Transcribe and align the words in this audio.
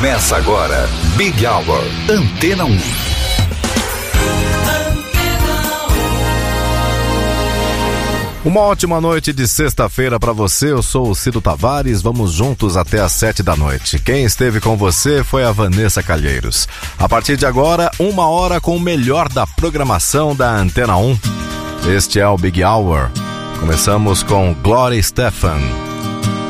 Começa 0.00 0.34
agora, 0.34 0.88
Big 1.14 1.46
Hour, 1.46 1.84
Antena 2.08 2.64
1. 2.64 2.78
Uma 8.46 8.60
ótima 8.62 8.98
noite 8.98 9.30
de 9.34 9.46
sexta-feira 9.46 10.18
para 10.18 10.32
você. 10.32 10.72
Eu 10.72 10.82
sou 10.82 11.10
o 11.10 11.14
Cido 11.14 11.42
Tavares. 11.42 12.00
Vamos 12.00 12.32
juntos 12.32 12.78
até 12.78 12.98
às 12.98 13.12
sete 13.12 13.42
da 13.42 13.54
noite. 13.54 13.98
Quem 13.98 14.24
esteve 14.24 14.58
com 14.58 14.74
você 14.74 15.22
foi 15.22 15.44
a 15.44 15.52
Vanessa 15.52 16.02
Calheiros. 16.02 16.66
A 16.98 17.06
partir 17.06 17.36
de 17.36 17.44
agora, 17.44 17.90
uma 17.98 18.26
hora 18.26 18.58
com 18.58 18.74
o 18.74 18.80
melhor 18.80 19.28
da 19.28 19.46
programação 19.46 20.34
da 20.34 20.50
Antena 20.50 20.96
1. 20.96 21.18
Este 21.94 22.18
é 22.18 22.26
o 22.26 22.38
Big 22.38 22.64
Hour. 22.64 23.10
Começamos 23.58 24.22
com 24.22 24.54
Gloria 24.62 25.02
Stefan. 25.02 25.60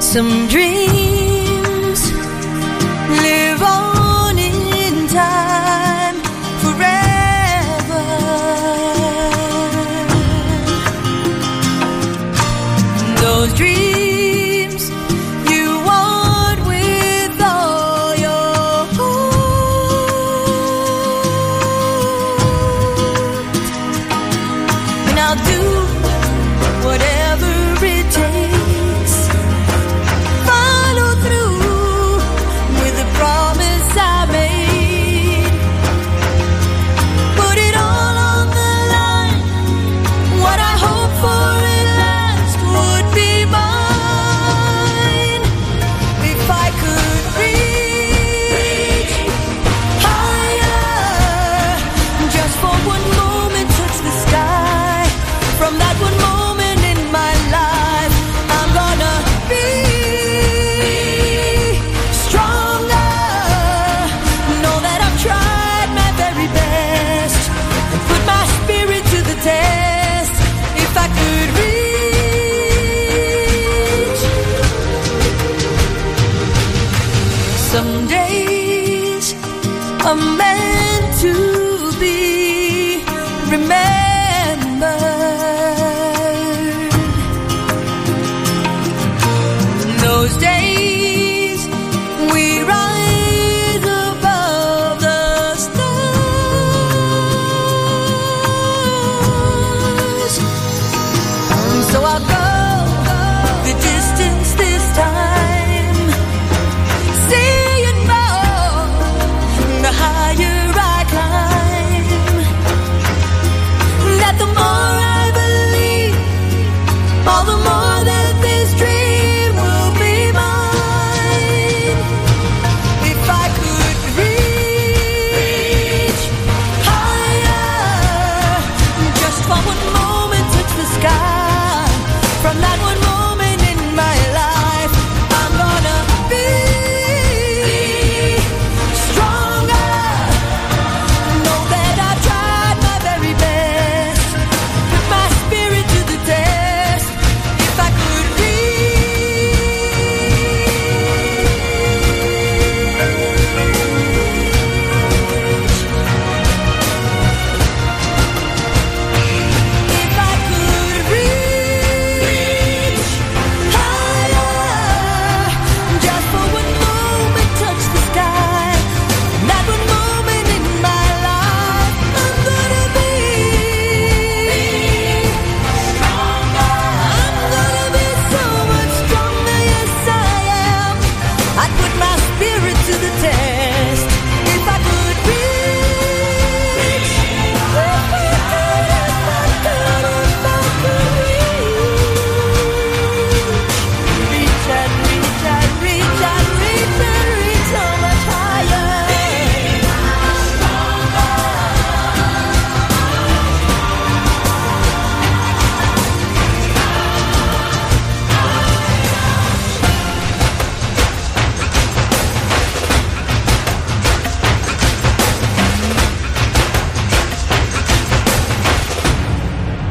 Some 0.01 0.47
dreams 0.47 1.00
Those 13.41 13.55
dreams 13.55 13.70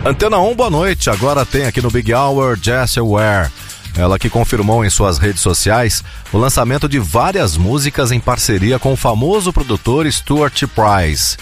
Antena 0.10 0.40
1, 0.40 0.56
boa 0.56 0.72
noite. 0.72 1.08
Agora 1.08 1.46
tem 1.46 1.68
aqui 1.68 1.84
no 1.84 1.92
Big 1.92 2.12
Hour 2.12 2.58
Jessie 2.60 3.00
Ware. 3.00 3.52
Ela 3.96 4.18
que 4.18 4.28
confirmou 4.28 4.84
em 4.84 4.90
suas 4.90 5.20
redes 5.20 5.40
sociais 5.40 6.04
o 6.34 6.38
lançamento 6.40 6.90
de 6.90 6.98
várias 6.98 7.56
músicas 7.56 8.12
em 8.12 8.20
parceria 8.20 8.80
com 8.80 8.94
o 8.94 8.98
famoso 8.98 9.54
produtor 9.54 10.12
Stuart 10.12 10.64
Price. 10.64 11.38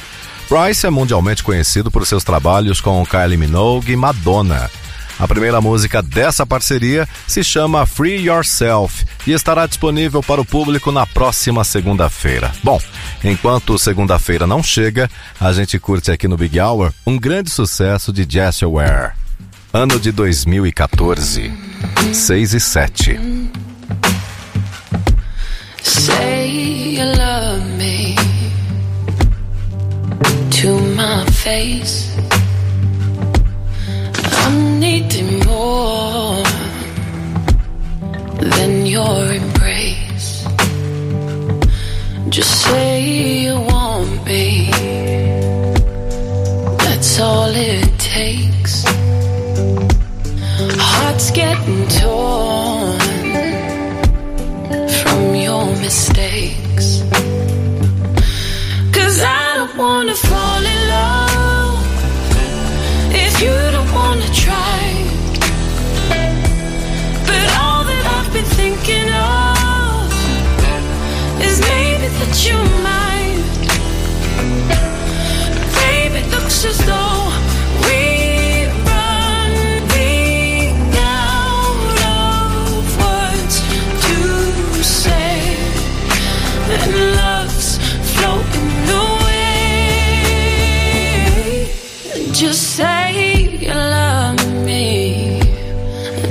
Price 0.50 0.86
é 0.86 0.90
mundialmente 0.90 1.46
conhecido 1.46 1.90
por 1.90 2.06
seus 2.06 2.26
trabalhos 2.26 2.82
com 2.82 3.06
Kylie 3.06 3.38
Minogue 3.38 3.94
e 3.94 3.96
Madonna. 3.96 4.70
A 5.20 5.28
primeira 5.28 5.60
música 5.60 6.02
dessa 6.02 6.46
parceria 6.46 7.08
se 7.26 7.44
chama 7.44 7.88
Free 7.88 8.28
Yourself 8.28 9.04
e 9.26 9.32
estará 9.32 9.66
disponível 9.66 10.22
para 10.22 10.40
o 10.40 10.46
público 10.46 10.92
na 10.92 11.08
próxima 11.08 11.64
segunda-feira. 11.64 12.52
Bom, 12.64 12.80
enquanto 13.24 13.80
segunda-feira 13.80 14.46
não 14.46 14.62
chega, 14.62 15.10
a 15.40 15.52
gente 15.52 15.80
curte 15.80 16.12
aqui 16.12 16.28
no 16.28 16.38
Big 16.38 16.60
Hour 16.60 16.94
um 17.06 17.18
grande 17.18 17.50
sucesso 17.50 18.14
de 18.14 18.28
Jessie 18.30 18.68
Ware. 18.68 19.14
Ano 19.74 20.00
de 20.00 20.12
2014, 20.12 21.52
6 22.14 22.54
e 22.54 22.60
7. 22.60 23.20
Say 25.82 26.98
you 26.98 27.06
love 27.06 27.66
me 27.78 28.16
to 30.52 30.80
my 30.96 31.26
face. 31.32 32.08
Needing 34.80 35.40
more 35.40 36.44
than 38.40 38.86
your 38.86 39.34
embrace. 39.34 40.46
Just 42.30 42.62
say 42.64 43.02
you 43.44 43.56
want 43.56 44.26
me. 44.26 44.70
That's 46.78 47.20
all 47.20 47.50
it 47.56 47.98
takes. 47.98 48.84
Hearts 50.80 51.32
getting 51.32 51.88
torn 52.02 53.00
from 55.02 55.36
your 55.36 55.66
mistakes. 55.82 56.57
Just 92.40 92.76
say 92.78 93.58
you 93.60 93.74
love 93.74 94.64
me, 94.64 95.42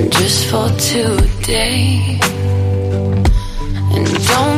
just 0.09 0.45
for 0.49 0.69
today. 0.77 2.36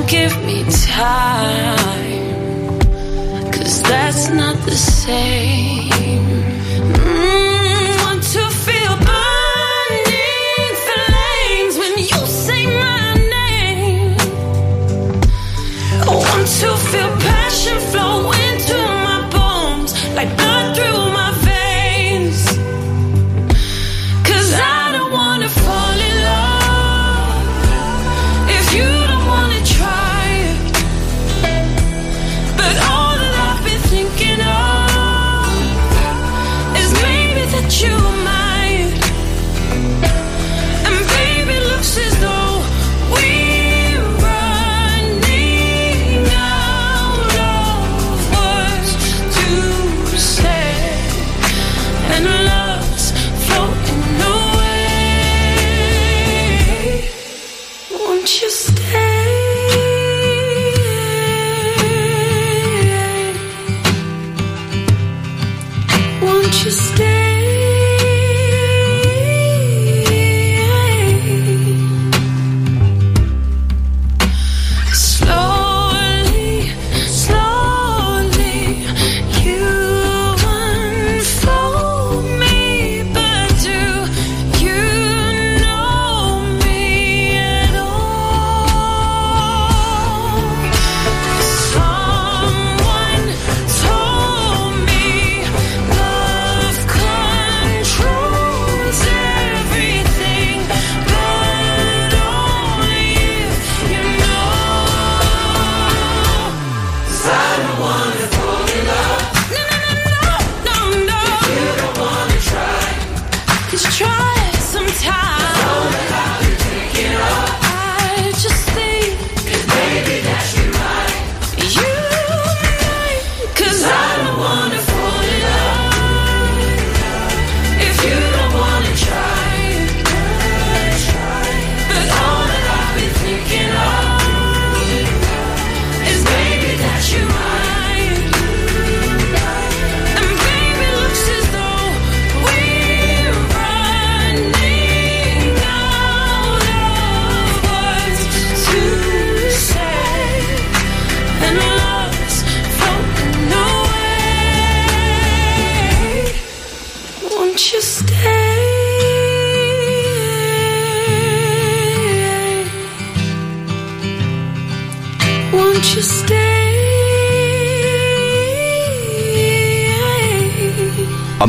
Give 0.09 0.35
me 0.43 0.63
time, 0.63 1.99
cause 3.51 3.83
that's 3.83 4.29
not 4.29 4.55
the 4.65 4.71
same. 4.71 6.38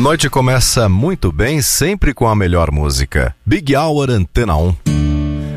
Noite 0.01 0.29
começa 0.31 0.89
muito 0.89 1.31
bem, 1.31 1.61
sempre 1.61 2.11
com 2.11 2.27
a 2.27 2.35
melhor 2.35 2.71
música. 2.71 3.35
Big 3.45 3.75
Hour 3.75 4.09
Antena 4.09 4.55
1. 4.55 4.75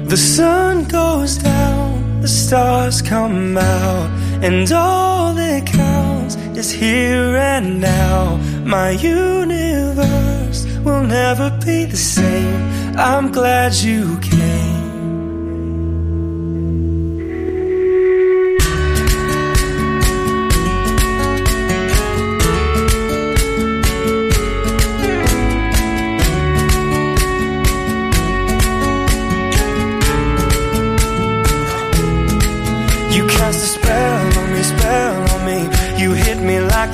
The 0.06 0.16
sun 0.16 0.84
goes 0.84 1.38
down, 1.38 2.20
the 2.20 2.28
stars 2.28 3.00
come 3.00 3.58
out, 3.58 4.10
and 4.44 4.70
all 4.74 5.34
that 5.34 5.64
counts 5.64 6.36
is 6.54 6.70
here 6.70 7.34
and 7.36 7.80
now. 7.80 8.38
My 8.66 8.90
universe 8.92 10.66
will 10.84 11.02
never 11.02 11.50
be 11.64 11.86
the 11.86 11.96
same. 11.96 12.94
I'm 12.96 13.32
glad 13.32 13.72
you 13.74 14.18
came. 14.20 14.33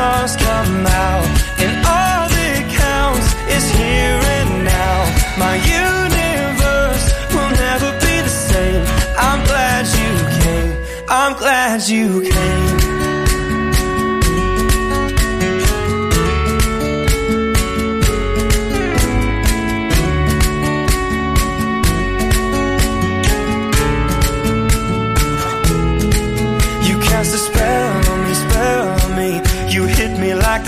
stars 0.00 0.34
come 0.36 0.86
out, 0.86 1.26
and 1.62 1.72
all 1.94 2.22
that 2.36 2.62
counts 2.84 3.28
is 3.56 3.66
here 3.80 4.20
and 4.36 4.50
now. 4.64 4.98
My 5.44 5.56
universe 5.82 7.06
will 7.34 7.52
never 7.66 7.90
be 8.04 8.14
the 8.28 8.34
same. 8.50 8.82
I'm 9.26 9.40
glad 9.50 9.82
you 10.00 10.12
came. 10.44 10.72
I'm 11.06 11.32
glad 11.42 11.86
you 11.86 12.22
came. 12.32 12.59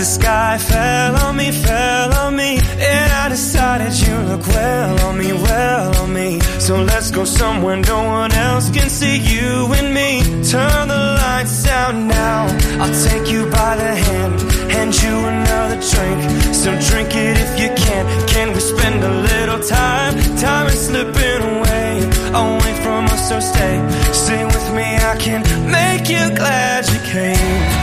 The 0.03 0.09
sky 0.09 0.57
fell 0.57 1.15
on 1.25 1.37
me, 1.37 1.49
fell 1.49 2.13
on 2.23 2.35
me. 2.35 2.59
And 2.93 3.09
I 3.23 3.29
decided 3.29 3.93
you 4.05 4.15
look 4.29 4.45
well 4.47 4.99
on 5.07 5.17
me, 5.17 5.31
well 5.31 5.95
on 6.01 6.11
me. 6.11 6.41
So 6.59 6.75
let's 6.75 7.09
go 7.09 7.23
somewhere 7.23 7.77
no 7.77 8.03
one 8.03 8.33
else 8.33 8.69
can 8.69 8.89
see 8.89 9.17
you 9.33 9.71
and 9.79 9.93
me. 9.93 10.09
Turn 10.51 10.87
the 10.93 11.03
lights 11.23 11.65
out 11.67 11.95
now. 11.95 12.39
I'll 12.81 12.97
take 13.07 13.31
you 13.31 13.49
by 13.49 13.77
the 13.77 13.95
hand, 14.07 14.35
hand 14.75 14.93
you 15.01 15.15
another 15.35 15.79
drink. 15.91 16.19
So 16.61 16.69
drink 16.89 17.15
it 17.25 17.35
if 17.45 17.51
you 17.61 17.69
can. 17.85 18.03
Can 18.27 18.47
we 18.53 18.59
spend 18.59 19.01
a 19.03 19.13
little 19.31 19.61
time? 19.61 20.13
Time 20.37 20.67
is 20.67 20.81
slipping 20.87 21.41
away, 21.55 21.89
away 22.43 22.73
from 22.83 23.05
us. 23.05 23.29
So 23.29 23.39
stay, 23.39 23.75
stay 24.11 24.43
with 24.43 24.67
me. 24.77 24.87
I 25.11 25.15
can 25.17 25.41
make 25.71 26.09
you 26.09 26.23
glad 26.35 26.89
you 26.91 26.99
came. 27.13 27.82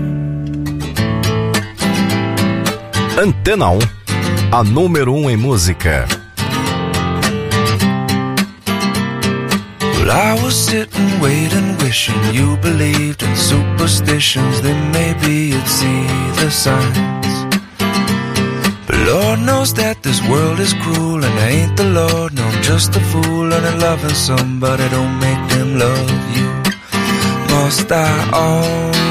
Antena 3.21 3.69
1, 3.69 3.79
a 4.51 4.63
número 4.63 5.13
1 5.13 5.29
em 5.29 5.37
música. 5.37 6.07
Well, 9.79 10.09
I 10.09 10.41
was 10.41 10.55
sitting, 10.55 11.19
waiting, 11.21 11.77
wishing 11.83 12.15
you 12.33 12.57
believed 12.63 13.21
in 13.21 13.35
superstitions. 13.35 14.61
Then 14.61 14.91
maybe 14.91 15.51
you'd 15.53 15.67
see 15.67 16.07
the 16.41 16.49
signs. 16.49 17.45
But 18.87 18.95
Lord 19.05 19.41
knows 19.41 19.71
that 19.75 20.01
this 20.01 20.19
world 20.27 20.59
is 20.59 20.73
cruel, 20.81 21.23
and 21.23 21.39
I 21.41 21.49
ain't 21.49 21.77
the 21.77 21.91
Lord. 21.93 22.33
No, 22.33 22.43
I'm 22.43 22.63
just 22.63 22.95
a 22.95 23.01
fool, 23.01 23.53
and 23.53 23.63
I'm 23.67 23.79
loving 23.79 24.15
somebody 24.15 24.89
don't 24.89 25.19
make 25.19 25.47
them 25.49 25.77
love 25.77 26.09
you. 26.35 26.49
Must 27.53 27.91
I 27.91 28.29
always 28.33 29.10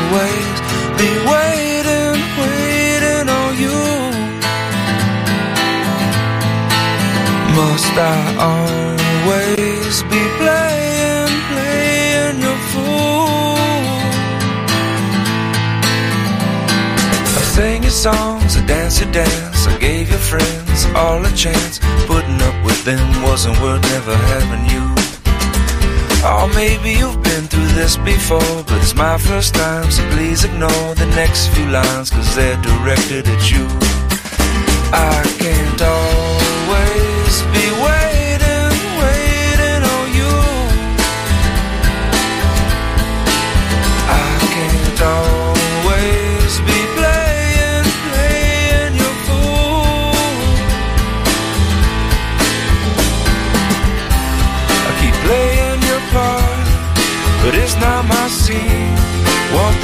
Must 7.61 7.93
I 7.93 8.21
always 8.49 10.03
be 10.05 10.23
playing, 10.41 11.35
playing 11.53 12.39
your 12.41 12.61
fool? 12.73 13.85
I 17.37 17.43
sang 17.55 17.83
your 17.83 17.91
songs, 18.07 18.57
I 18.57 18.65
danced 18.65 19.03
your 19.03 19.13
dance, 19.13 19.67
I 19.67 19.77
gave 19.79 20.09
your 20.09 20.25
friends 20.31 20.87
all 20.97 21.21
a 21.23 21.33
chance. 21.33 21.81
Putting 22.07 22.41
up 22.49 22.57
with 22.65 22.83
them 22.87 23.05
wasn't 23.23 23.61
worth 23.61 23.83
never 23.93 24.17
having 24.33 24.65
you. 24.75 24.85
Oh, 26.25 26.51
maybe 26.55 26.99
you've 26.99 27.23
been 27.23 27.45
through 27.45 27.73
this 27.81 27.99
before, 27.99 28.57
but 28.69 28.79
it's 28.81 28.95
my 28.95 29.19
first 29.19 29.55
time, 29.55 29.91
so 29.91 30.03
please 30.13 30.45
ignore 30.45 30.95
the 30.95 31.11
next 31.15 31.49
few 31.49 31.67
lines, 31.67 32.09
cause 32.09 32.35
they're 32.35 32.61
directed 32.63 33.29
at 33.29 33.51
you. 33.53 33.67
I 34.93 35.21
can't 35.39 35.83
always 35.83 36.30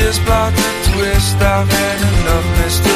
This 0.07 0.21
plot 0.21 0.55
to 0.55 0.91
twist? 0.93 1.35
I've 1.43 1.69
had 1.69 2.01
enough 2.01 2.59
mystery. 2.59 2.96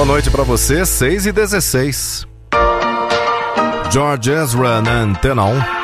Boa 0.00 0.08
noite 0.08 0.30
pra 0.30 0.42
você, 0.42 0.86
6 0.86 1.26
e 1.26 1.32
16. 1.32 2.26
George 3.90 4.32
Ezra 4.32 4.80
na 4.80 4.92
Antena 4.92 5.44
1. 5.44 5.79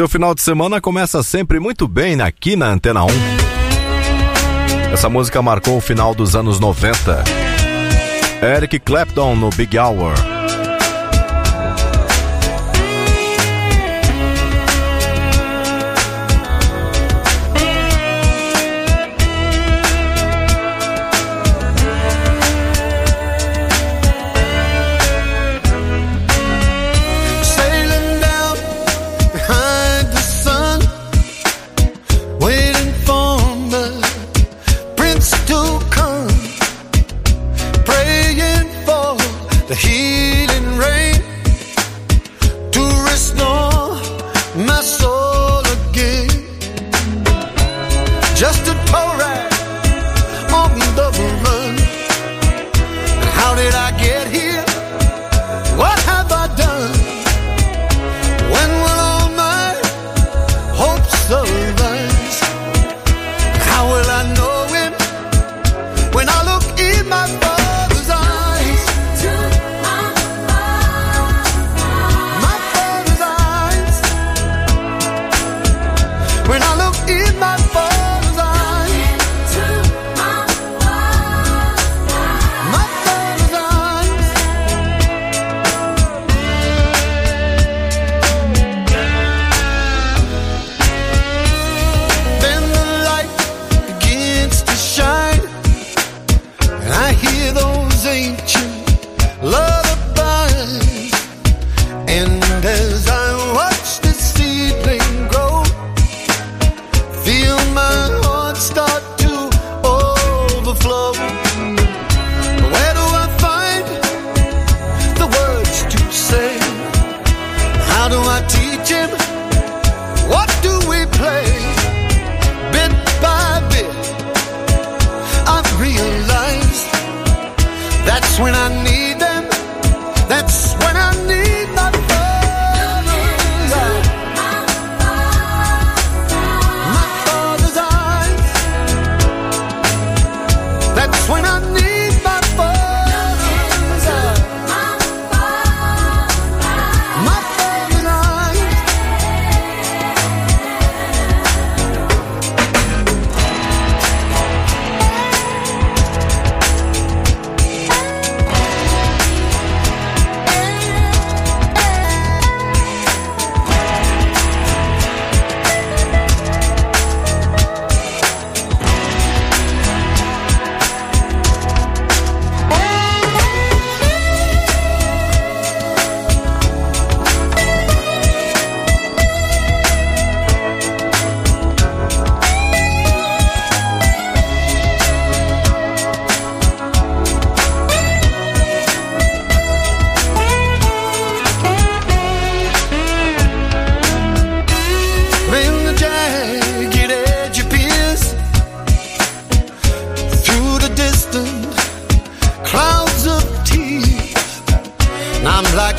Seu 0.00 0.08
final 0.08 0.34
de 0.34 0.40
semana 0.40 0.80
começa 0.80 1.22
sempre 1.22 1.60
muito 1.60 1.86
bem 1.86 2.18
aqui 2.22 2.56
na 2.56 2.68
Antena 2.68 3.04
1. 3.04 3.08
Essa 4.94 5.10
música 5.10 5.42
marcou 5.42 5.76
o 5.76 5.80
final 5.82 6.14
dos 6.14 6.34
anos 6.34 6.58
90. 6.58 7.22
Eric 8.42 8.78
Clapton 8.78 9.36
no 9.36 9.50
Big 9.50 9.78
Hour. 9.78 10.29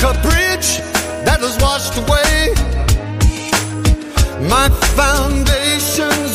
A 0.04 0.14
bridge 0.22 0.80
that 1.26 1.40
was 1.42 1.56
washed 1.62 1.96
away. 1.98 2.54
My 4.50 4.68
foundations 4.98 6.31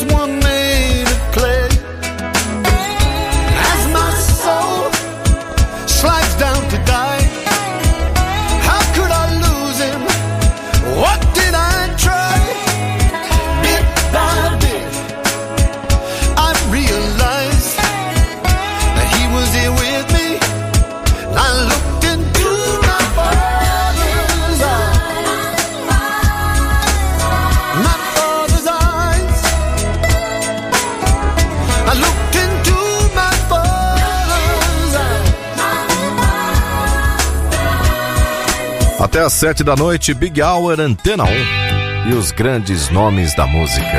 Até 39.17 39.25
às 39.25 39.33
sete 39.33 39.63
da 39.63 39.75
noite, 39.75 40.13
Big 40.13 40.39
Hour 40.39 40.79
Antena 40.79 41.23
1 41.23 42.11
e 42.11 42.13
os 42.13 42.29
grandes 42.29 42.87
nomes 42.89 43.33
da 43.33 43.47
música. 43.47 43.97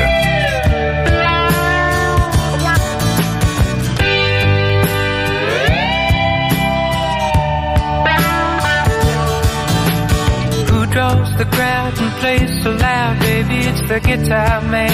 Who 10.71 10.85
draws 10.87 11.35
the 11.35 11.43
crowd 11.43 11.99
and 11.99 12.11
plays 12.21 12.63
so 12.63 12.69
loud, 12.69 13.19
baby? 13.19 13.67
It's 13.67 13.81
the 13.89 13.99
guitar 13.99 14.61
man. 14.61 14.89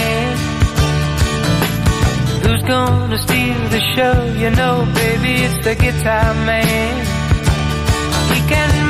Who's 2.42 2.64
gonna 2.64 3.18
steal 3.20 3.70
the 3.70 3.80
show? 3.94 4.24
You 4.40 4.50
know, 4.50 4.88
baby, 4.96 5.44
it's 5.44 5.64
the 5.64 5.76
guitar 5.76 6.34
man. 6.48 7.06
He 8.34 8.42
can 8.50 8.85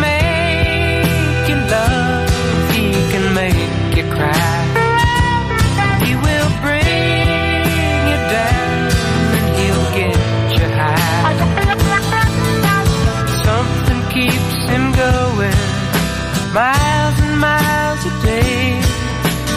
miles 16.56 17.20
and 17.20 17.38
miles 17.38 18.02
a 18.06 18.14
day 18.24 18.80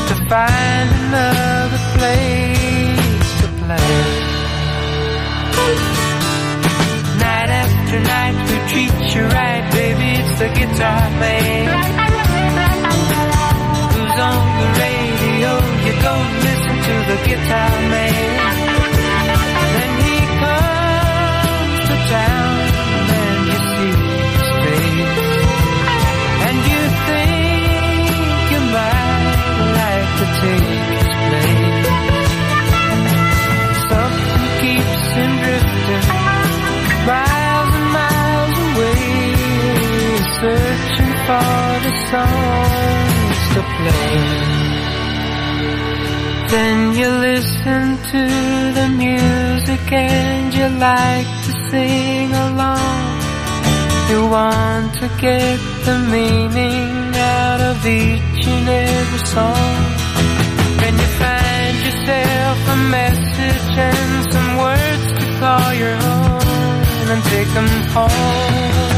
to 0.09 0.15
find 0.31 0.89
another 1.03 1.83
place 1.95 3.29
to 3.41 3.47
play. 3.61 3.99
Night 7.23 7.51
after 7.63 8.01
night, 8.15 8.37
who 8.49 8.57
treats 8.71 9.15
you 9.15 9.23
right, 9.39 9.65
baby? 9.79 10.09
It's 10.21 10.35
the 10.43 10.49
guitar 10.59 11.05
man. 11.23 11.67
Who's 13.95 14.19
on 14.31 14.43
the 14.61 14.69
radio? 14.83 15.51
You 15.87 15.95
go 16.03 16.15
listen 16.47 16.77
to 16.89 16.95
the 17.11 17.19
guitar 17.29 17.71
man. 17.95 18.68
Like 50.79 51.27
to 51.47 51.53
sing 51.71 52.31
along. 52.33 53.19
You 54.11 54.21
want 54.29 54.95
to 55.01 55.09
get 55.21 55.59
the 55.85 55.99
meaning 56.15 57.15
out 57.15 57.61
of 57.61 57.85
each 57.85 58.47
and 58.47 58.69
every 58.69 59.23
song. 59.27 59.75
When 60.81 60.95
you 61.03 61.09
find 61.23 61.77
yourself 61.87 62.59
a 62.69 62.77
message 62.99 63.77
and 63.91 64.33
some 64.33 64.51
words 64.57 65.07
to 65.19 65.25
call 65.41 65.75
your 65.75 65.97
own 66.15 67.05
and 67.13 67.23
take 67.25 67.51
them 67.59 67.69
home. 67.95 68.89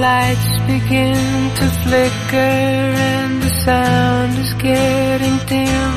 Lights 0.00 0.58
begin 0.66 1.50
to 1.58 1.66
flicker 1.82 2.36
and 2.36 3.42
the 3.42 3.50
sound 3.64 4.38
is 4.38 4.52
getting 4.54 5.36
dim. 5.46 5.94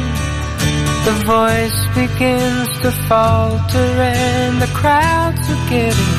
The 1.06 1.16
voice 1.26 1.80
begins 1.96 2.70
to 2.82 2.92
falter 3.08 3.90
and 4.02 4.62
the 4.62 4.72
crowds 4.74 5.44
are 5.54 5.70
getting 5.70 6.11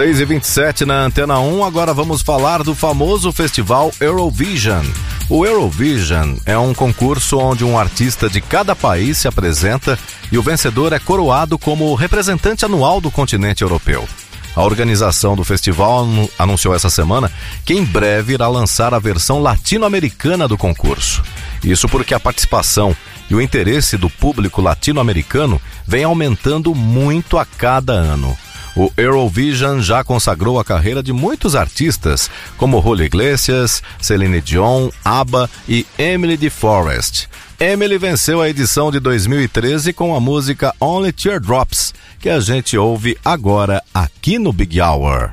6 0.00 0.18
e 0.20 0.24
27 0.24 0.86
na 0.86 1.02
Antena 1.02 1.38
1, 1.40 1.62
agora 1.62 1.92
vamos 1.92 2.22
falar 2.22 2.62
do 2.62 2.74
famoso 2.74 3.30
festival 3.32 3.92
Eurovision. 4.00 4.82
O 5.28 5.44
Eurovision 5.44 6.36
é 6.46 6.56
um 6.56 6.72
concurso 6.72 7.36
onde 7.36 7.66
um 7.66 7.78
artista 7.78 8.26
de 8.26 8.40
cada 8.40 8.74
país 8.74 9.18
se 9.18 9.28
apresenta 9.28 9.98
e 10.32 10.38
o 10.38 10.42
vencedor 10.42 10.94
é 10.94 10.98
coroado 10.98 11.58
como 11.58 11.94
representante 11.94 12.64
anual 12.64 12.98
do 12.98 13.10
continente 13.10 13.60
europeu. 13.60 14.08
A 14.56 14.62
organização 14.62 15.36
do 15.36 15.44
festival 15.44 16.04
anu- 16.04 16.30
anunciou 16.38 16.74
essa 16.74 16.88
semana 16.88 17.30
que 17.62 17.74
em 17.74 17.84
breve 17.84 18.32
irá 18.32 18.48
lançar 18.48 18.94
a 18.94 18.98
versão 18.98 19.38
latino-americana 19.42 20.48
do 20.48 20.56
concurso. 20.56 21.22
Isso 21.62 21.86
porque 21.90 22.14
a 22.14 22.20
participação 22.20 22.96
e 23.28 23.34
o 23.34 23.40
interesse 23.40 23.98
do 23.98 24.08
público 24.08 24.62
latino-americano 24.62 25.60
vem 25.86 26.04
aumentando 26.04 26.74
muito 26.74 27.36
a 27.36 27.44
cada 27.44 27.92
ano. 27.92 28.34
O 28.76 28.90
Eurovision 28.96 29.80
já 29.80 30.04
consagrou 30.04 30.58
a 30.58 30.64
carreira 30.64 31.02
de 31.02 31.12
muitos 31.12 31.54
artistas, 31.56 32.30
como 32.56 32.80
Julio 32.80 33.04
Iglesias, 33.04 33.82
Celine 34.00 34.40
Dion, 34.40 34.90
ABBA 35.04 35.50
e 35.68 35.86
Emily 35.98 36.36
de 36.36 36.50
Forest. 36.50 37.28
Emily 37.58 37.98
venceu 37.98 38.40
a 38.40 38.48
edição 38.48 38.90
de 38.90 38.98
2013 39.00 39.92
com 39.92 40.14
a 40.14 40.20
música 40.20 40.74
Only 40.80 41.12
Teardrops, 41.12 41.92
que 42.18 42.30
a 42.30 42.40
gente 42.40 42.78
ouve 42.78 43.18
agora 43.24 43.82
aqui 43.92 44.38
no 44.38 44.52
Big 44.52 44.80
Hour. 44.80 45.32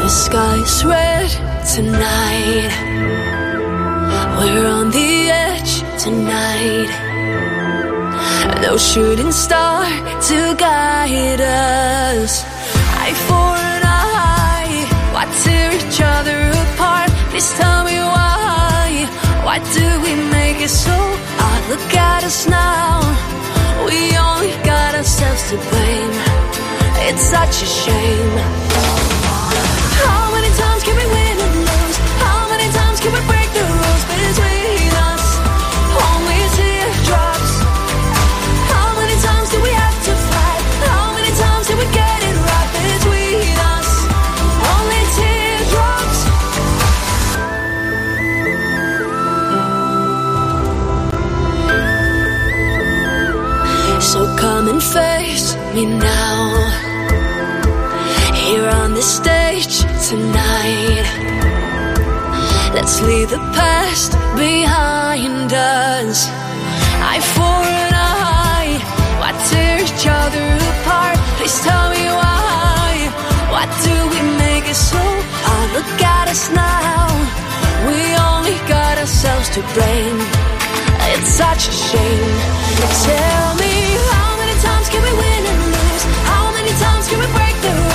The 0.00 0.08
sky's 0.08 0.84
red 0.84 1.28
tonight. 1.74 2.70
We're 4.38 4.66
on 4.66 4.90
the 4.90 5.21
tonight. 6.02 6.90
No 8.60 8.76
shooting 8.76 9.30
star 9.30 9.84
to 10.28 10.54
guide 10.58 11.40
us. 11.40 12.42
Eye 13.02 13.14
for 13.28 13.54
an 13.74 13.82
eye. 13.84 14.82
Why 15.14 15.24
tear 15.44 15.70
each 15.78 16.00
other 16.02 16.38
apart? 16.64 17.10
Please 17.30 17.50
tell 17.54 17.84
me 17.84 17.98
why. 18.14 19.06
Why 19.46 19.58
do 19.78 19.86
we 20.04 20.12
make 20.38 20.58
it 20.60 20.74
so 20.86 20.96
hard? 21.38 21.62
Look 21.70 21.94
at 21.94 22.24
us 22.24 22.48
now. 22.48 22.98
We 23.86 23.98
only 24.28 24.54
got 24.64 24.96
ourselves 24.96 25.42
to 25.50 25.56
blame. 25.70 26.14
It's 27.06 27.22
such 27.22 27.62
a 27.62 27.68
shame. 27.82 28.41
Leave 63.06 63.30
the 63.30 63.42
past 63.58 64.12
behind 64.36 65.52
us. 65.52 66.28
Eye 67.10 67.22
for 67.34 67.58
an 67.82 67.92
eye, 67.94 68.78
why 69.20 69.30
tear 69.50 69.82
each 69.82 70.06
other 70.06 70.46
apart? 70.72 71.18
Please 71.38 71.58
tell 71.66 71.90
me 71.90 72.04
why. 72.20 72.92
Why 73.52 73.64
do 73.86 73.96
we 74.12 74.20
make 74.38 74.66
it 74.70 74.80
so 74.92 75.02
hard? 75.46 75.68
Look 75.76 76.02
at 76.18 76.28
us 76.28 76.50
now. 76.50 77.06
We 77.88 78.00
only 78.30 78.56
got 78.68 78.98
ourselves 78.98 79.48
to 79.56 79.60
blame. 79.74 80.18
It's 81.14 81.30
such 81.42 81.68
a 81.68 81.74
shame. 81.88 82.34
Tell 83.10 83.48
me 83.62 83.74
how 84.14 84.30
many 84.40 84.54
times 84.66 84.86
can 84.92 85.02
we 85.02 85.12
win 85.22 85.42
and 85.52 85.60
lose? 85.74 86.04
How 86.30 86.44
many 86.56 86.72
times 86.84 87.04
can 87.08 87.18
we 87.18 87.28
break 87.36 87.56
rules 87.66 87.91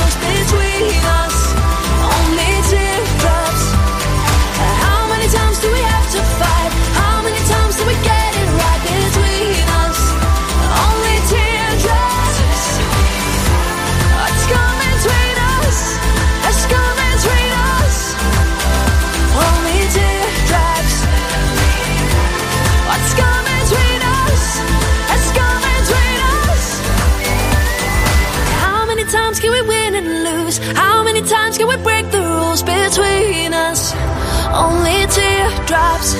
teardrops. 35.67 36.13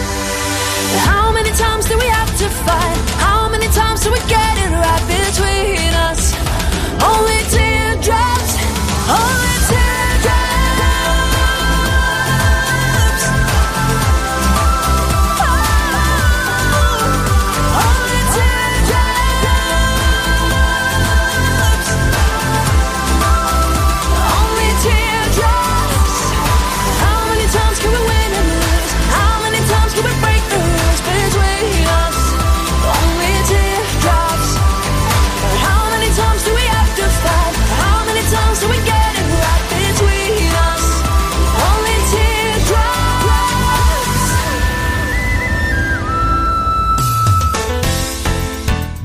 How 1.06 1.32
many 1.32 1.52
times 1.52 1.86
do 1.86 1.98
we 1.98 2.06
have 2.06 2.30
to 2.38 2.50
fight? 2.50 2.98
How 3.18 3.50
many 3.50 3.68
times 3.68 4.04
do 4.04 4.12
we 4.12 4.20
get 4.28 4.58
it 4.58 4.72
right 4.72 5.04
between 5.08 5.94
us? 6.10 6.34
Only 7.04 7.37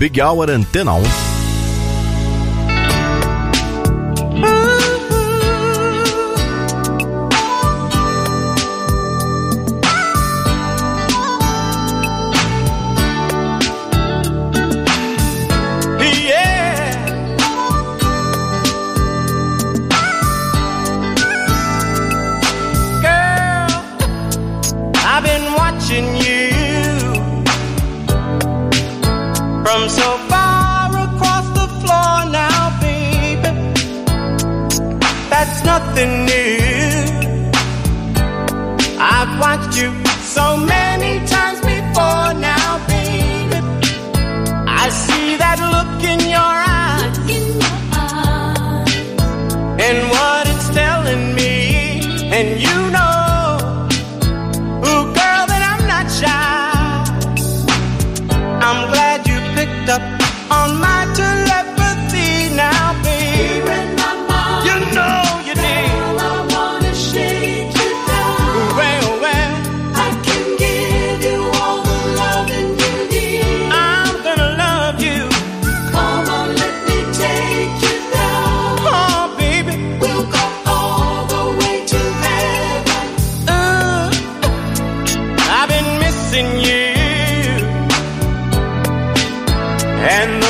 Big 0.02 0.18
Hour 0.20 0.50
Antena 0.50 0.94
1. 0.96 1.41
Missing 86.32 86.60
you. 86.60 86.92
And 90.04 90.41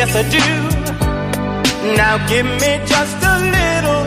yes 0.00 0.16
I 0.16 0.22
do. 0.36 0.46
Now 2.00 2.14
give 2.30 2.46
me 2.62 2.72
just 2.92 3.18
a 3.32 3.34
little 3.56 4.02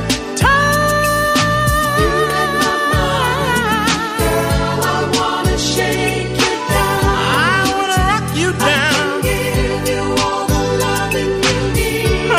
I 4.65 5.07
wanna 5.17 5.57
shake 5.57 6.33
you 6.43 6.53
down. 6.73 7.03
I 7.51 7.57
wanna 7.77 7.99
rock 8.09 8.27
you 8.41 8.49
down. 8.69 9.05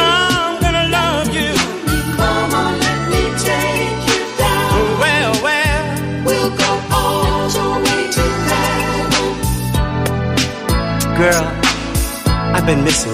I'm 0.02 0.54
gonna 0.64 0.86
love 0.98 1.28
you. 1.38 1.50
Come 2.18 2.54
on, 2.62 2.72
let 2.84 3.00
me 3.12 3.22
take 3.48 4.00
you 4.10 4.20
down. 4.42 4.78
Well, 5.02 5.32
well, 5.46 5.82
We'll 6.26 6.52
go 6.62 6.70
all 6.98 7.48
the 7.56 7.66
way 7.84 8.02
girl, 11.22 11.46
I've 12.56 12.66
been 12.66 12.82
missing. 12.82 13.13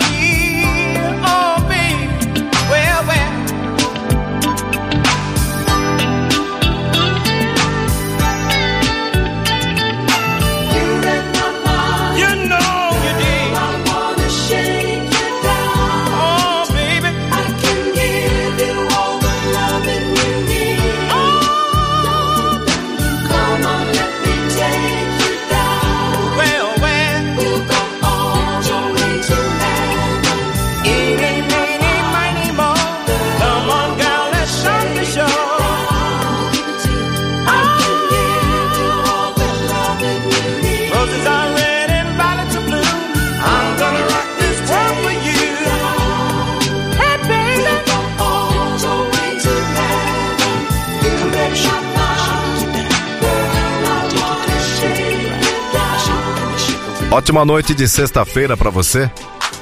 Ótima 57.11 57.43
noite 57.43 57.75
de 57.75 57.89
sexta-feira 57.89 58.55
pra 58.55 58.69
você. 58.69 59.11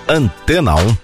Antena 0.08 0.76
1. 0.76 0.96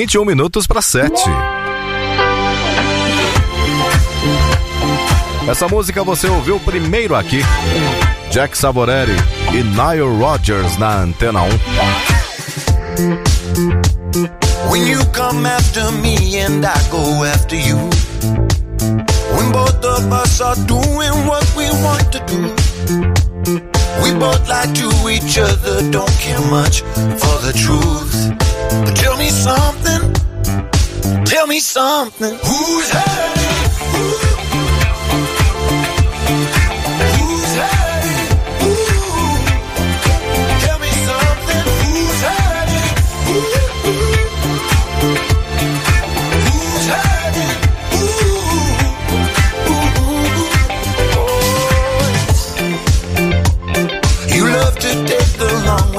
21 0.00 0.24
minutos 0.24 0.66
para 0.66 0.80
7. 0.80 1.12
Essa 5.46 5.68
música 5.68 6.02
você 6.02 6.26
ouviu 6.26 6.58
primeiro 6.60 7.14
aqui. 7.14 7.42
Jack 8.30 8.56
Saborelli 8.56 9.14
e 9.52 9.62
Nile 9.62 10.18
Rodgers 10.18 10.78
na 10.78 11.02
Antena 11.02 11.42
1. 11.42 11.48
When 14.70 14.88
you 14.88 15.04
come 15.12 15.46
after 15.46 15.92
me 15.92 16.40
and 16.40 16.64
I 16.64 16.82
go 16.88 17.22
after 17.22 17.58
you. 17.58 17.76
When 19.36 19.52
both 19.52 19.84
of 19.84 20.10
us 20.14 20.40
are 20.40 20.56
doing 20.64 21.12
what 21.26 21.44
we 21.54 21.70
want 21.82 22.10
to 22.12 22.20
do. 22.20 22.54
We 24.02 24.14
both 24.14 24.48
lie 24.48 24.66
to 24.66 25.08
each 25.10 25.38
other, 25.38 25.82
don't 25.90 26.10
care 26.18 26.40
much 26.50 26.80
for 27.18 27.38
the 27.44 27.52
truth. 27.52 28.30
But 28.84 28.96
tell 28.96 29.16
me 29.18 29.28
something, 29.28 29.69
me 31.50 31.58
something. 31.58 32.38
Who's 32.44 32.90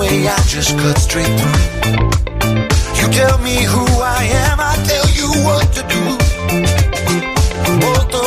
way, 0.02 0.28
I 0.28 0.39
just 0.47 0.78
cut 0.78 0.97
straight 0.97 1.34
through. 1.39 2.02
You 2.99 3.06
tell 3.12 3.38
me 3.39 3.64
who 3.64 3.86
I 4.02 4.24
am, 4.45 4.51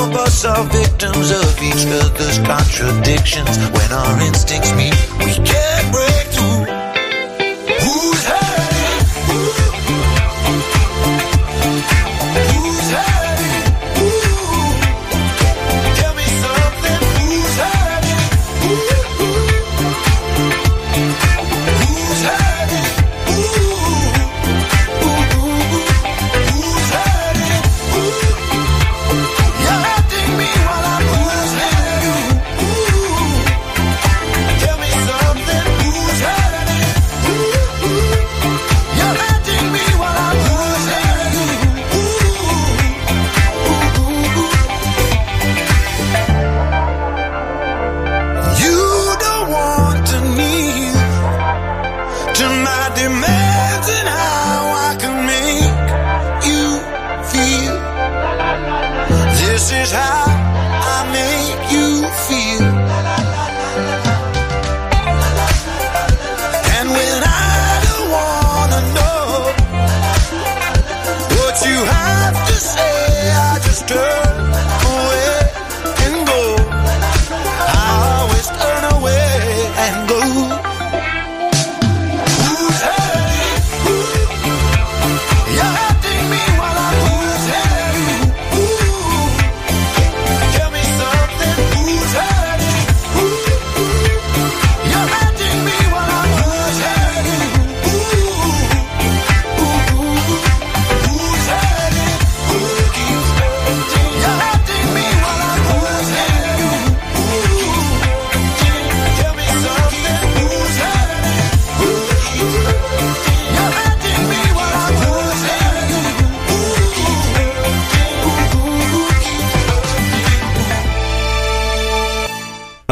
of 0.05 0.17
us 0.17 0.45
are 0.45 0.65
victims 0.65 1.31
of 1.31 1.63
each 1.63 1.87
other's 1.87 2.39
contradictions. 2.39 3.57
When 3.73 3.93
our 3.93 4.21
instincts 4.21 4.73
meet, 4.75 4.95
we 5.19 5.33
can't 5.45 5.74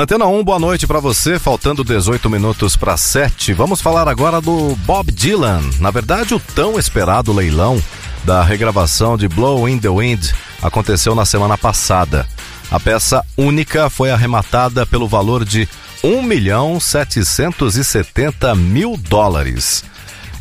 Antena 0.02 0.26
1, 0.26 0.42
boa 0.42 0.58
noite 0.58 0.84
pra 0.84 0.98
você. 0.98 1.38
Faltando 1.38 1.84
18 1.84 2.28
minutos 2.28 2.76
para 2.76 2.96
7. 2.96 3.52
Vamos 3.52 3.80
falar 3.80 4.08
agora 4.08 4.40
do 4.40 4.74
Bob 4.84 5.12
Dylan. 5.12 5.62
Na 5.78 5.92
verdade, 5.92 6.34
o 6.34 6.40
tão 6.40 6.76
esperado 6.76 7.32
leilão 7.32 7.80
da 8.24 8.42
regravação 8.42 9.16
de 9.16 9.28
Blow 9.28 9.68
in 9.68 9.78
the 9.78 9.88
Wind 9.88 10.32
aconteceu 10.60 11.14
na 11.14 11.24
semana 11.24 11.56
passada. 11.56 12.26
A 12.68 12.80
peça 12.80 13.24
única 13.38 13.88
foi 13.88 14.10
arrematada 14.10 14.84
pelo 14.84 15.06
valor 15.06 15.44
de 15.44 15.68
1 16.02 16.20
milhão 16.20 16.80
770 16.80 18.56
mil 18.56 18.96
dólares. 18.96 19.84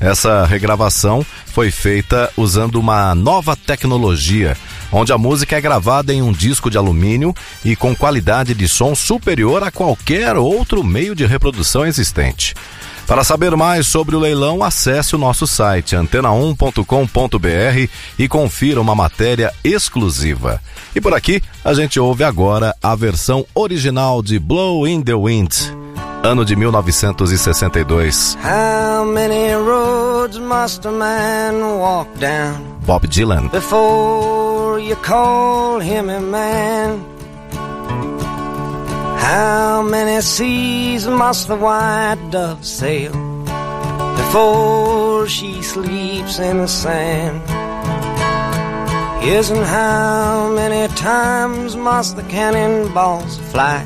Essa 0.01 0.45
regravação 0.47 1.23
foi 1.45 1.69
feita 1.69 2.33
usando 2.35 2.77
uma 2.77 3.13
nova 3.13 3.55
tecnologia, 3.55 4.57
onde 4.91 5.13
a 5.13 5.17
música 5.17 5.55
é 5.55 5.61
gravada 5.61 6.11
em 6.11 6.23
um 6.23 6.31
disco 6.31 6.71
de 6.71 6.77
alumínio 6.77 7.35
e 7.63 7.75
com 7.75 7.95
qualidade 7.95 8.55
de 8.55 8.67
som 8.67 8.95
superior 8.95 9.61
a 9.61 9.69
qualquer 9.69 10.35
outro 10.35 10.83
meio 10.83 11.13
de 11.13 11.23
reprodução 11.27 11.85
existente. 11.85 12.55
Para 13.05 13.23
saber 13.23 13.55
mais 13.55 13.85
sobre 13.87 14.15
o 14.15 14.19
leilão, 14.19 14.63
acesse 14.63 15.15
o 15.15 15.19
nosso 15.19 15.45
site 15.45 15.95
antena1.com.br 15.95 17.91
e 18.17 18.27
confira 18.27 18.81
uma 18.81 18.95
matéria 18.95 19.53
exclusiva. 19.63 20.59
E 20.95 21.01
por 21.01 21.13
aqui, 21.13 21.43
a 21.63 21.75
gente 21.75 21.99
ouve 21.99 22.23
agora 22.23 22.75
a 22.81 22.95
versão 22.95 23.45
original 23.53 24.23
de 24.23 24.39
Blow 24.39 24.87
in 24.87 25.01
the 25.03 25.13
Wind, 25.13 25.53
ano 26.23 26.45
de 26.45 26.55
1962. 26.55 28.37
How 28.41 29.03
many 29.03 29.53
roads 29.53 30.37
must 30.39 30.85
a 30.85 30.91
man 30.91 31.61
walk 31.79 32.07
down 32.19 32.79
Bob 32.85 33.05
Dylan. 33.07 33.49
before 33.51 34.79
you 34.79 34.95
call 34.97 35.79
him 35.79 36.09
a 36.09 36.19
man? 36.21 37.03
How 39.17 39.81
many 39.83 40.21
seas 40.21 41.07
must 41.07 41.47
the 41.47 41.55
white 41.55 42.19
dove 42.31 42.63
sail 42.63 43.13
before 44.15 45.27
she 45.27 45.61
sleeps 45.63 46.39
in 46.39 46.57
the 46.57 46.67
sand? 46.67 47.41
Yes, 49.23 49.51
and 49.51 49.63
how 49.63 50.51
many 50.53 50.87
times 50.95 51.75
must 51.75 52.15
the 52.15 52.23
cannonballs 52.23 53.37
fly 53.51 53.85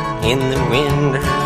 in 0.23 0.39
the 0.51 0.63
wind. 0.69 1.40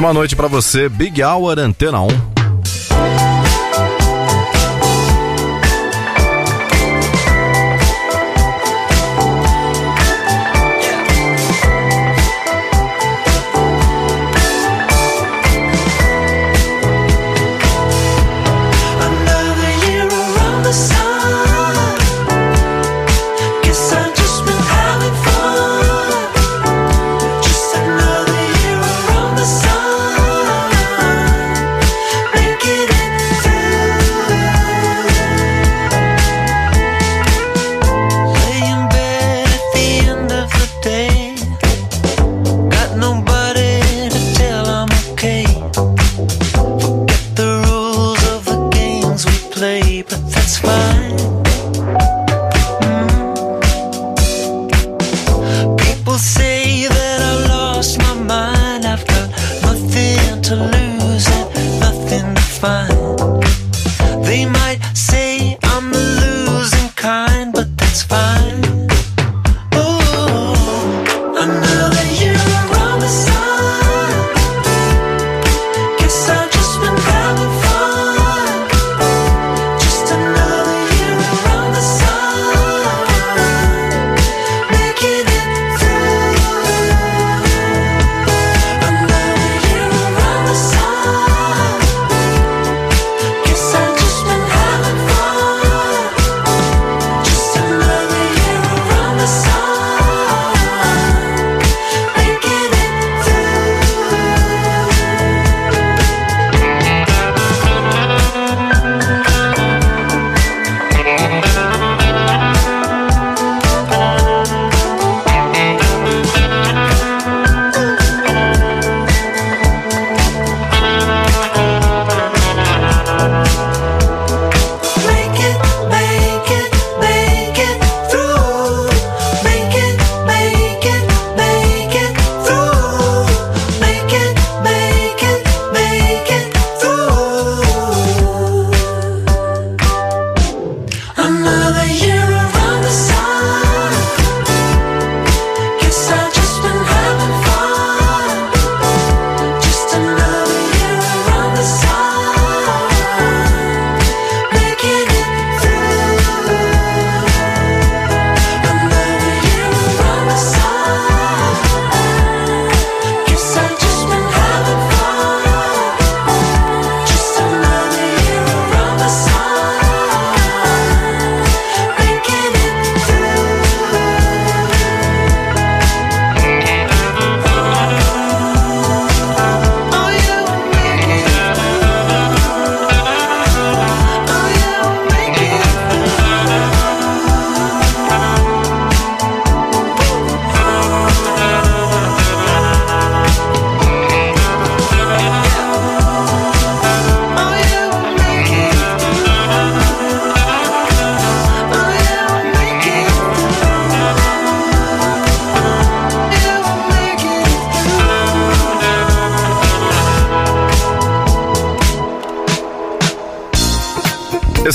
Ótima 0.00 0.14
noite 0.14 0.34
para 0.34 0.48
você, 0.48 0.88
Big 0.88 1.22
Hour 1.22 1.58
Antena 1.58 2.00
1. 2.00 2.39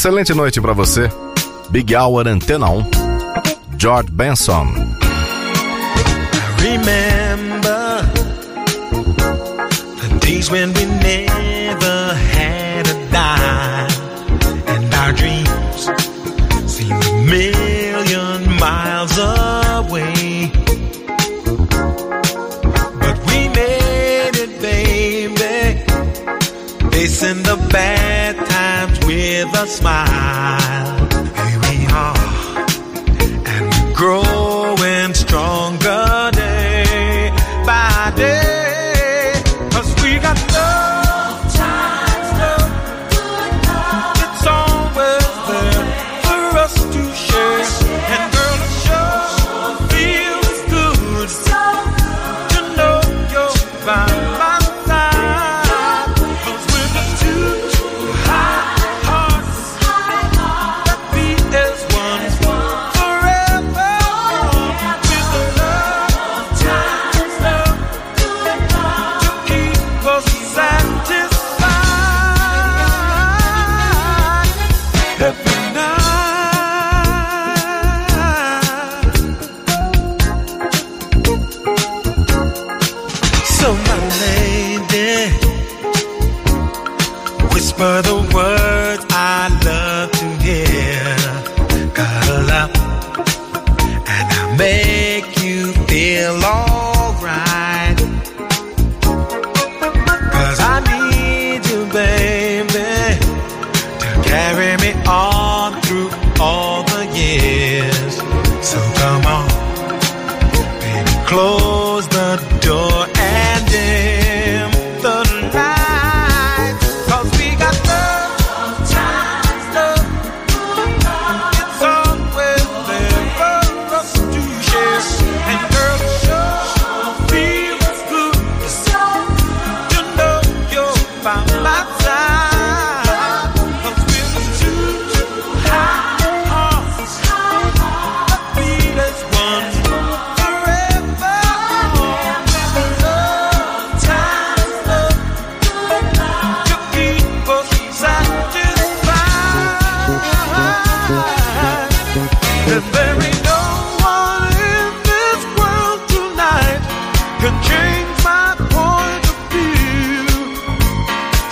Excelente 0.06 0.36
noite 0.36 0.62
para 0.62 0.72
você. 0.72 1.10
Big 1.72 1.96
Hour 1.96 2.28
Antena 2.28 2.70
1. 2.70 2.92
George 3.76 4.12
Benson. 4.12 4.68
Remember 6.60 8.04
the 10.00 10.20
days 10.20 10.52
when 10.52 10.72
we 10.74 10.86
met. 10.86 11.45
with 29.46 29.62
a 29.62 29.68
smile. 29.68 30.95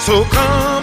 So 0.05 0.25
come. 0.25 0.82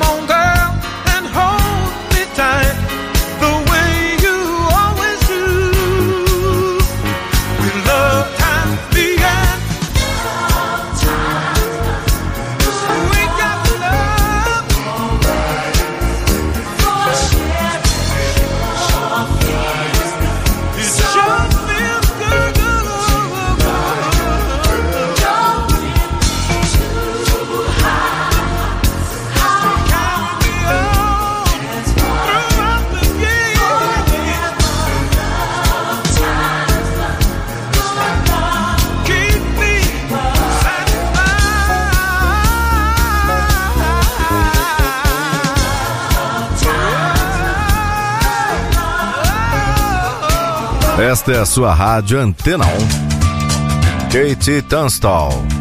Esta 51.20 51.32
é 51.32 51.38
a 51.38 51.44
sua 51.44 51.74
rádio 51.74 52.18
Antena 52.18 52.64
1. 52.64 52.68
Katie 54.10 54.62
Tunstall. 54.62 55.59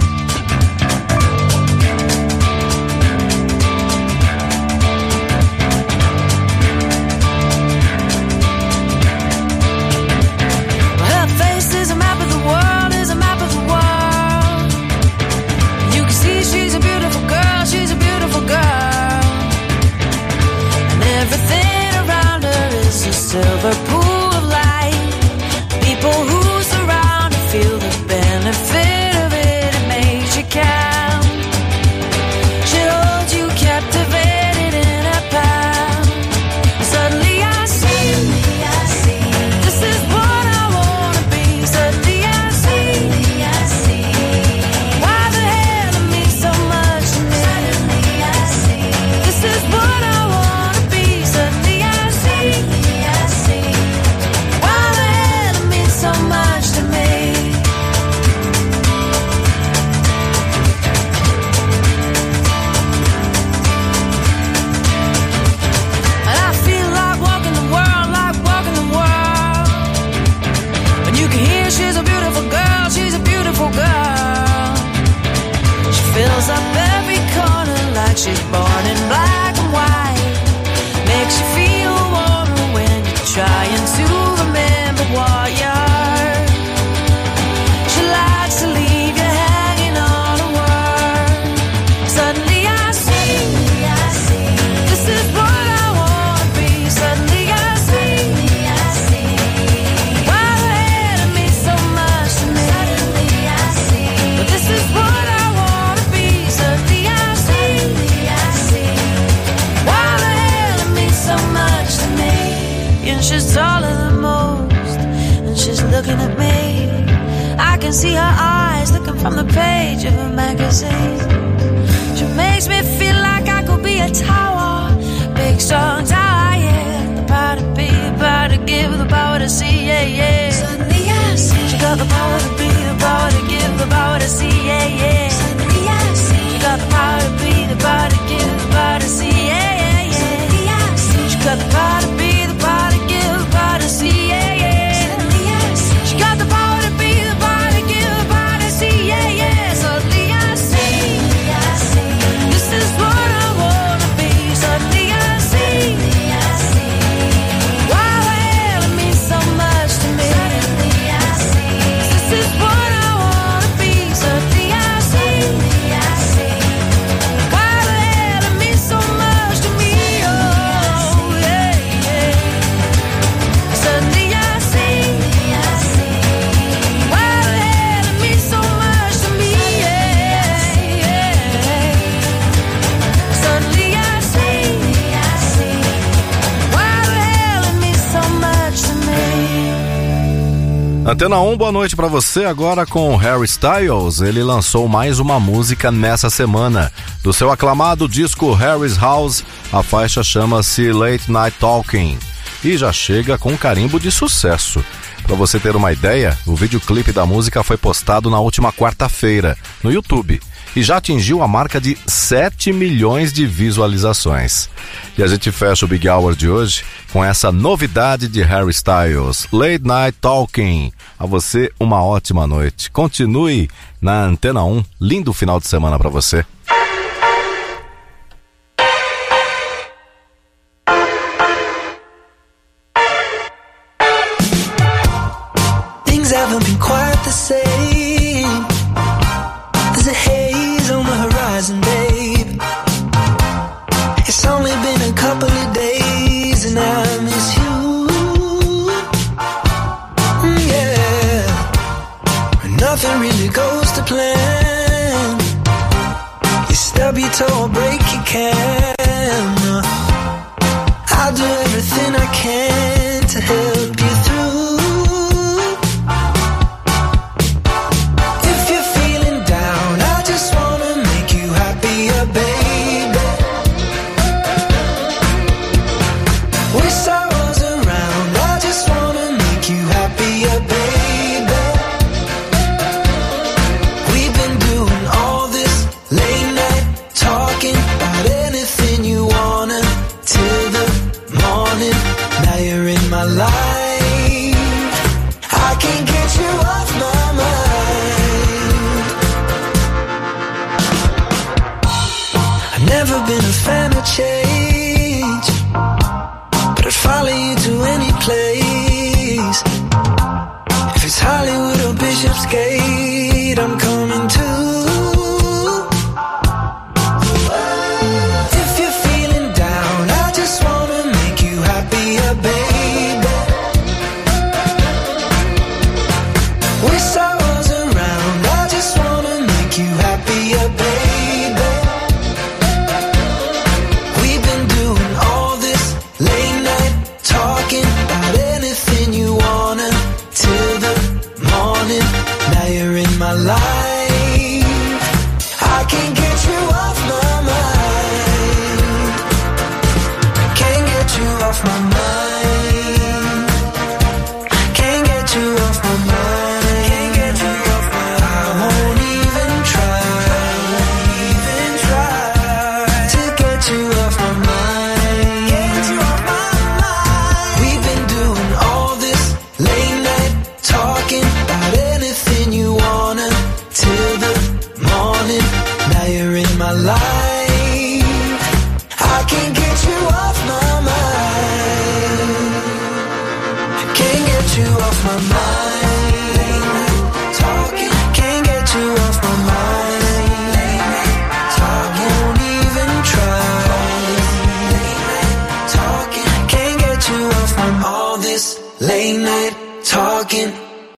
Antena 191.09 191.41
1, 191.41 191.57
boa 191.57 191.71
noite 191.71 191.95
para 191.95 192.05
você. 192.05 192.45
Agora 192.45 192.85
com 192.85 193.15
Harry 193.15 193.45
Styles, 193.45 194.21
ele 194.21 194.43
lançou 194.43 194.87
mais 194.87 195.17
uma 195.17 195.39
música 195.39 195.91
nessa 195.91 196.29
semana. 196.29 196.93
Do 197.23 197.33
seu 197.33 197.49
aclamado 197.49 198.07
disco 198.07 198.53
Harry's 198.53 198.95
House, 198.95 199.43
a 199.73 199.81
faixa 199.81 200.21
chama-se 200.21 200.91
Late 200.91 201.31
Night 201.31 201.57
Talking 201.59 202.15
e 202.63 202.77
já 202.77 202.93
chega 202.93 203.39
com 203.39 203.57
carimbo 203.57 203.99
de 203.99 204.11
sucesso. 204.11 204.85
Para 205.23 205.35
você 205.35 205.59
ter 205.59 205.75
uma 205.75 205.91
ideia, 205.91 206.37
o 206.45 206.55
videoclipe 206.55 207.11
da 207.11 207.25
música 207.25 207.63
foi 207.63 207.75
postado 207.75 208.29
na 208.29 208.39
última 208.39 208.71
quarta-feira 208.71 209.57
no 209.81 209.91
YouTube 209.91 210.39
e 210.75 210.83
já 210.83 210.97
atingiu 210.97 211.41
a 211.41 211.47
marca 211.47 211.79
de 211.79 211.97
7 212.05 212.71
milhões 212.71 213.33
de 213.33 213.45
visualizações. 213.45 214.69
E 215.17 215.23
a 215.23 215.27
gente 215.27 215.51
fecha 215.51 215.85
o 215.85 215.87
Big 215.87 216.07
Hour 216.07 216.35
de 216.35 216.49
hoje 216.49 216.83
com 217.11 217.23
essa 217.23 217.51
novidade 217.51 218.27
de 218.27 218.41
Harry 218.41 218.71
Styles, 218.71 219.47
Late 219.51 219.83
Night 219.83 220.17
Talking. 220.21 220.91
A 221.17 221.25
você 221.25 221.71
uma 221.79 222.03
ótima 222.03 222.47
noite. 222.47 222.89
Continue 222.91 223.69
na 224.01 224.25
Antena 224.25 224.63
1. 224.63 224.83
Lindo 225.01 225.33
final 225.33 225.59
de 225.59 225.67
semana 225.67 225.97
para 225.97 226.09
você. 226.09 226.45